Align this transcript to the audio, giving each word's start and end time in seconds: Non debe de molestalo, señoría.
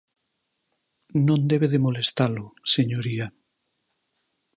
Non 1.27 1.39
debe 1.51 1.67
de 1.73 1.79
molestalo, 1.85 2.45
señoría. 2.73 3.27